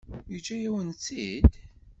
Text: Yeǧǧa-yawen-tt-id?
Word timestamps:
Yeǧǧa-yawen-tt-id? 0.31 1.51